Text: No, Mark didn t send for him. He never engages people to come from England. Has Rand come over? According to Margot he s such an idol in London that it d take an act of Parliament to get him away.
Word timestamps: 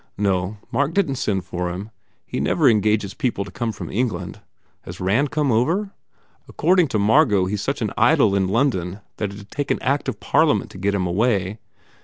No, 0.17 0.57
Mark 0.71 0.95
didn 0.95 1.13
t 1.13 1.19
send 1.19 1.45
for 1.45 1.69
him. 1.71 1.91
He 2.25 2.39
never 2.39 2.67
engages 2.67 3.13
people 3.13 3.45
to 3.45 3.51
come 3.51 3.71
from 3.71 3.91
England. 3.91 4.41
Has 4.81 4.99
Rand 4.99 5.29
come 5.29 5.51
over? 5.51 5.91
According 6.47 6.87
to 6.87 6.97
Margot 6.97 7.45
he 7.45 7.53
s 7.53 7.61
such 7.61 7.83
an 7.83 7.93
idol 7.99 8.35
in 8.35 8.47
London 8.47 9.01
that 9.17 9.31
it 9.31 9.35
d 9.37 9.45
take 9.51 9.69
an 9.69 9.77
act 9.83 10.09
of 10.09 10.19
Parliament 10.19 10.71
to 10.71 10.79
get 10.79 10.95
him 10.95 11.05
away. 11.05 11.59